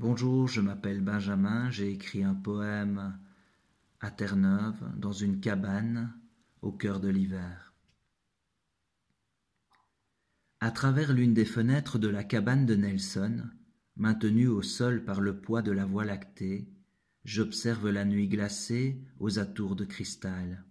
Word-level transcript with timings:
Bonjour, 0.00 0.48
je 0.48 0.62
m'appelle 0.62 1.02
Benjamin, 1.02 1.68
j'ai 1.68 1.90
écrit 1.90 2.24
un 2.24 2.32
poème 2.32 3.18
à 4.00 4.10
Terre-Neuve, 4.10 4.82
dans 4.96 5.12
une 5.12 5.40
cabane, 5.40 6.14
au 6.62 6.72
cœur 6.72 7.00
de 7.00 7.10
l'hiver. 7.10 7.74
À 10.60 10.70
travers 10.70 11.12
l'une 11.12 11.34
des 11.34 11.44
fenêtres 11.44 11.98
de 11.98 12.08
la 12.08 12.24
cabane 12.24 12.64
de 12.64 12.76
Nelson, 12.76 13.42
maintenue 13.96 14.48
au 14.48 14.62
sol 14.62 15.04
par 15.04 15.20
le 15.20 15.38
poids 15.38 15.60
de 15.60 15.70
la 15.70 15.84
voie 15.84 16.06
lactée, 16.06 16.66
j'observe 17.26 17.90
la 17.90 18.06
nuit 18.06 18.28
glacée 18.28 19.04
aux 19.18 19.38
atours 19.38 19.76
de 19.76 19.84
cristal. 19.84 20.64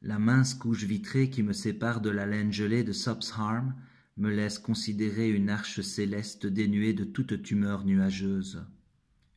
La 0.00 0.18
mince 0.18 0.54
couche 0.54 0.84
vitrée 0.84 1.28
qui 1.28 1.42
me 1.42 1.52
sépare 1.52 2.00
de 2.00 2.08
la 2.08 2.24
laine 2.24 2.50
gelée 2.50 2.82
de 2.82 2.94
Harm 3.38 3.74
me 4.16 4.30
laisse 4.30 4.58
considérer 4.58 5.30
une 5.30 5.48
arche 5.48 5.80
céleste 5.80 6.46
dénuée 6.46 6.92
de 6.92 7.04
toute 7.04 7.42
tumeur 7.42 7.84
nuageuse, 7.84 8.64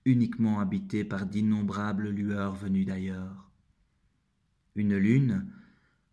uniquement 0.05 0.59
habitée 0.59 1.03
par 1.03 1.25
d'innombrables 1.25 2.09
lueurs 2.09 2.55
venues 2.55 2.85
d'ailleurs. 2.85 3.51
Une 4.75 4.97
lune, 4.97 5.47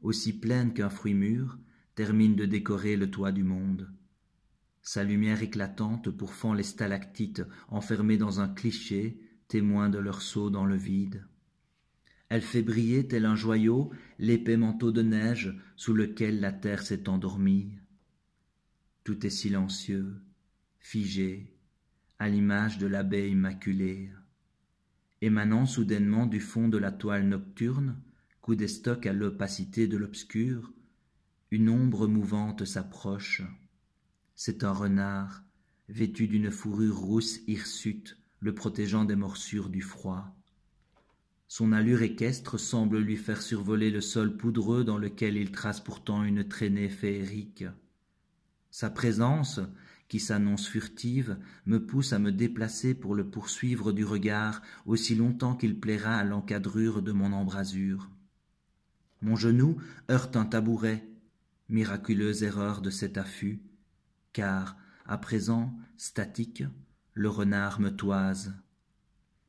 aussi 0.02 0.38
pleine 0.38 0.73
qu'un 0.73 0.91
fruit 0.91 1.15
mûr, 1.15 1.59
termine 1.95 2.37
de 2.37 2.46
décorer 2.46 2.96
le 2.96 3.10
toit 3.10 3.32
du 3.32 3.45
monde. 3.45 3.91
Sa 4.82 5.04
lumière 5.04 5.42
éclatante 5.42 6.10
pourfend 6.10 6.54
les 6.54 6.62
stalactites 6.62 7.42
enfermées 7.68 8.16
dans 8.16 8.40
un 8.40 8.48
cliché, 8.48 9.20
témoin 9.48 9.88
de 9.88 9.98
leur 9.98 10.23
saut 10.23 10.48
dans 10.48 10.65
le 10.65 10.77
vide. 10.77 11.27
Elle 12.29 12.42
fait 12.42 12.62
briller 12.62 13.09
tel 13.09 13.27
un 13.27 13.34
joyau 13.34 13.90
l'épais 14.18 14.56
manteau 14.56 14.92
de 14.92 15.02
neige 15.02 15.52
sous 15.77 15.92
lequel 15.92 16.40
la 16.40 16.52
terre 16.52 16.82
s'est 16.82 17.09
endormie. 17.09 17.73
Tout 19.04 19.27
est 19.27 19.30
silencieux, 19.30 20.14
figé, 20.78 21.52
à 22.18 22.28
l'image 22.28 22.78
de 22.78 22.86
la 22.86 23.02
baie 23.02 23.30
immaculée. 23.30 24.10
Émanant 25.23 25.65
soudainement 25.65 26.26
du 26.26 26.40
fond 26.40 26.68
de 26.68 26.79
la 26.79 26.93
toile 26.93 27.26
nocturne, 27.26 27.96
coup 28.43 28.54
d'estoc 28.54 29.06
à 29.06 29.12
l'opacité 29.12 29.88
de 29.88 29.96
l'obscur, 29.96 30.73
une 31.51 31.68
ombre 31.68 32.06
mouvante 32.06 32.65
s'approche. 32.65 33.43
C'est 34.34 34.65
un 34.65 34.73
renard, 34.73 35.45
vêtu 35.88 36.28
d'une 36.28 36.51
fourrure 36.51 36.98
rousse 36.98 37.40
hirsute, 37.46 38.18
le 38.40 38.54
protégeant 38.54 39.04
des 39.04 39.16
morsures 39.16 39.68
du 39.68 39.80
froid. 39.80 40.37
Son 41.48 41.73
allure 41.73 42.02
équestre 42.02 42.59
semble 42.59 42.98
lui 42.98 43.16
faire 43.16 43.43
survoler 43.43 43.90
le 43.90 44.01
sol 44.01 44.37
poudreux 44.37 44.84
dans 44.84 44.98
lequel 44.98 45.37
il 45.37 45.51
trace 45.51 45.80
pourtant 45.80 46.23
une 46.23 46.46
traînée 46.46 46.88
féerique. 46.88 47.65
Sa 48.71 48.90
présence, 48.90 49.60
qui 50.09 50.21
s'annonce 50.21 50.66
furtive, 50.66 51.38
me 51.66 51.85
pousse 51.85 52.13
à 52.13 52.18
me 52.18 52.32
déplacer 52.32 52.95
pour 52.95 53.15
le 53.15 53.29
poursuivre 53.29 53.93
du 53.93 54.04
regard 54.04 54.62
aussi 54.87 55.15
longtemps 55.15 55.54
qu'il 55.54 55.79
plaira 55.79 56.16
à 56.16 56.24
l'encadrure 56.24 57.02
de 57.02 57.12
mon 57.12 57.32
embrasure. 57.32 58.10
Mon 59.23 59.37
genou 59.37 59.77
heurte 60.10 60.37
un 60.37 60.46
tabouret, 60.46 61.07
miraculeuse 61.68 62.43
erreur 62.43 62.80
de 62.80 62.90
cet 62.90 63.18
affût, 63.18 63.62
car, 64.32 64.77
à 65.06 65.19
présent, 65.19 65.77
statique, 65.97 66.65
le 67.15 67.28
renard 67.28 67.81
me 67.81 67.91
toise. 67.91 68.55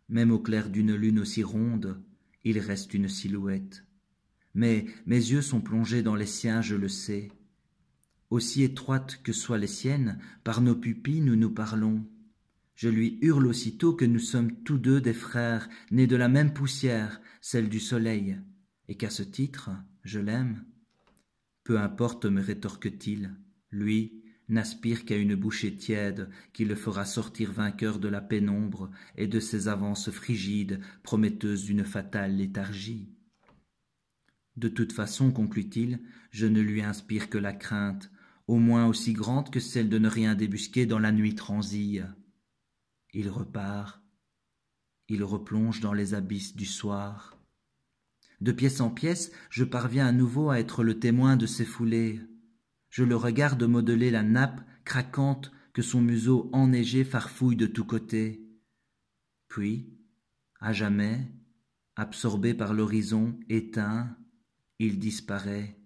Même 0.10 0.32
au 0.32 0.40
clair 0.40 0.70
d'une 0.70 0.94
lune 0.94 1.20
aussi 1.20 1.44
ronde, 1.44 2.04
il 2.44 2.60
reste 2.60 2.94
une 2.94 3.08
silhouette. 3.08 3.86
Mais 4.54 4.86
mes 5.06 5.16
yeux 5.16 5.42
sont 5.42 5.62
plongés 5.62 6.04
dans 6.04 6.16
les 6.16 6.26
siens, 6.26 6.62
je 6.62 6.76
le 6.76 6.90
sais. 6.90 7.32
Aussi 8.32 8.64
étroites 8.64 9.22
que 9.24 9.34
soient 9.34 9.58
les 9.58 9.68
siennes, 9.68 10.18
par 10.46 10.62
nos 10.62 10.76
pupilles 10.76 11.20
nous 11.20 11.36
nous 11.36 11.52
parlons. 11.52 12.06
Je 12.76 12.88
lui 12.88 13.20
hurle 13.22 13.46
aussitôt 13.46 13.94
que 13.94 14.06
nous 14.06 14.20
sommes 14.20 14.64
tous 14.64 14.78
deux 14.78 15.02
des 15.02 15.14
frères, 15.14 15.68
nés 15.92 16.08
de 16.08 16.16
la 16.16 16.30
même 16.30 16.54
poussière, 16.54 17.22
celle 17.42 17.68
du 17.68 17.82
soleil, 17.82 18.40
et 18.88 18.96
qu'à 18.96 19.10
ce 19.10 19.22
titre, 19.22 19.72
je 20.06 20.20
l'aime. 20.20 20.64
Peu 21.66 21.78
importe, 21.78 22.26
me 22.26 22.42
rétorque-t-il, 22.42 23.36
lui, 23.70 24.24
n'aspire 24.48 25.04
qu'à 25.04 25.18
une 25.18 25.36
bouchée 25.36 25.76
tiède 25.76 26.30
qui 26.54 26.64
le 26.64 26.76
fera 26.76 27.04
sortir 27.04 27.52
vainqueur 27.52 28.00
de 28.00 28.08
la 28.08 28.22
pénombre 28.22 28.92
et 29.18 29.28
de 29.28 29.42
ses 29.42 29.68
avances 29.68 30.10
frigides 30.10 30.80
prometteuses 31.04 31.66
d'une 31.66 31.84
fatale 31.84 32.38
léthargie. 32.38 33.14
De 34.56 34.70
toute 34.70 34.94
façon, 34.94 35.32
conclut-il, 35.32 36.00
je 36.32 36.48
ne 36.48 36.62
lui 36.62 36.82
inspire 36.82 37.30
que 37.30 37.38
la 37.38 37.54
crainte, 37.54 38.10
au 38.48 38.58
moins 38.58 38.88
aussi 38.88 39.14
grande 39.14 39.50
que 39.50 39.60
celle 39.60 39.90
de 39.90 39.98
ne 39.98 40.10
rien 40.10 40.36
débusquer 40.36 40.86
dans 40.86 41.00
la 41.00 41.12
nuit 41.12 41.36
transille. 41.36 42.06
Il 43.14 43.30
repart, 43.30 44.02
il 45.08 45.24
replonge 45.24 45.82
dans 45.82 45.94
les 45.94 46.14
abysses 46.14 46.56
du 46.56 46.66
soir. 46.66 47.38
De 48.40 48.52
pièce 48.52 48.82
en 48.82 48.90
pièce, 48.90 49.32
je 49.50 49.64
parviens 49.64 50.08
à 50.08 50.12
nouveau 50.12 50.50
à 50.50 50.60
être 50.60 50.84
le 50.84 51.00
témoin 51.00 51.38
de 51.38 51.46
ces 51.46 51.66
foulées. 51.66 52.22
Je 52.90 53.04
le 53.04 53.16
regarde 53.16 53.64
modeler 53.64 54.10
la 54.10 54.24
nappe 54.24 54.62
craquante 54.84 55.52
que 55.74 55.82
son 55.82 56.02
museau 56.02 56.50
enneigé 56.54 57.04
farfouille 57.04 57.56
de 57.56 57.68
tous 57.68 57.86
côtés. 57.86 58.42
Puis, 59.48 59.98
à 60.60 60.74
jamais, 60.74 61.28
absorbé 61.96 62.54
par 62.54 62.74
l'horizon 62.74 63.38
éteint, 63.50 64.18
il 64.80 64.98
disparaît. 64.98 65.78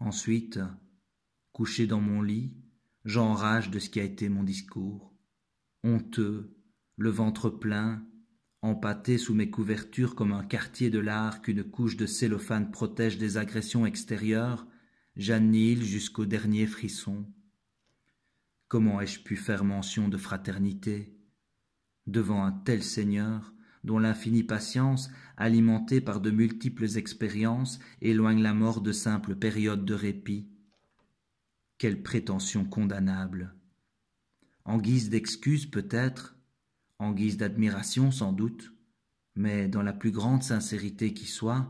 Ensuite, 0.00 0.58
couché 1.52 1.86
dans 1.86 2.00
mon 2.00 2.22
lit, 2.22 2.54
j'enrage 3.04 3.70
de 3.70 3.78
ce 3.78 3.90
qui 3.90 4.00
a 4.00 4.04
été 4.04 4.28
mon 4.28 4.42
discours. 4.42 5.12
Honteux, 5.84 6.56
le 6.96 7.10
ventre 7.10 7.50
plein, 7.50 8.06
empâté 8.62 9.18
sous 9.18 9.34
mes 9.34 9.50
couvertures 9.50 10.14
comme 10.14 10.32
un 10.32 10.44
quartier 10.44 10.88
de 10.88 10.98
l'art 10.98 11.42
qu'une 11.42 11.64
couche 11.64 11.96
de 11.96 12.06
cellophane 12.06 12.70
protège 12.70 13.18
des 13.18 13.36
agressions 13.36 13.84
extérieures, 13.84 14.66
j'annihile 15.16 15.84
jusqu'au 15.84 16.24
dernier 16.24 16.66
frisson. 16.66 17.26
Comment 18.68 19.00
ai-je 19.00 19.20
pu 19.20 19.36
faire 19.36 19.64
mention 19.64 20.08
de 20.08 20.16
fraternité 20.16 21.18
devant 22.06 22.44
un 22.44 22.52
tel 22.52 22.82
Seigneur 22.82 23.52
dont 23.84 23.98
l'infinie 23.98 24.44
patience, 24.44 25.10
alimentée 25.36 26.00
par 26.00 26.20
de 26.20 26.30
multiples 26.30 26.96
expériences, 26.96 27.80
éloigne 28.00 28.40
la 28.40 28.54
mort 28.54 28.80
de 28.80 28.92
simples 28.92 29.34
périodes 29.34 29.84
de 29.84 29.94
répit? 29.94 30.51
Quelle 31.82 32.00
prétention 32.00 32.64
condamnable 32.64 33.56
En 34.64 34.78
guise 34.78 35.10
d'excuse 35.10 35.66
peut-être, 35.66 36.38
en 37.00 37.10
guise 37.10 37.38
d'admiration 37.38 38.12
sans 38.12 38.32
doute, 38.32 38.72
mais 39.34 39.66
dans 39.66 39.82
la 39.82 39.92
plus 39.92 40.12
grande 40.12 40.44
sincérité 40.44 41.12
qui 41.12 41.26
soit, 41.26 41.68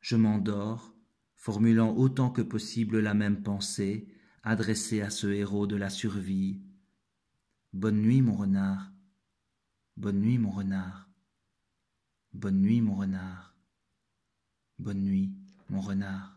je 0.00 0.14
m'endors 0.14 0.94
formulant 1.34 1.96
autant 1.96 2.30
que 2.30 2.42
possible 2.42 3.00
la 3.00 3.12
même 3.12 3.42
pensée 3.42 4.06
adressée 4.44 5.00
à 5.00 5.10
ce 5.10 5.26
héros 5.26 5.66
de 5.66 5.74
la 5.74 5.90
survie. 5.90 6.62
Bonne 7.72 8.02
nuit, 8.02 8.22
mon 8.22 8.36
renard. 8.36 8.92
Bonne 9.96 10.20
nuit, 10.20 10.38
mon 10.38 10.52
renard. 10.52 11.10
Bonne 12.34 12.60
nuit, 12.60 12.80
mon 12.80 12.94
renard. 12.94 13.56
Bonne 14.78 15.02
nuit, 15.02 15.32
mon 15.70 15.80
renard. 15.80 16.33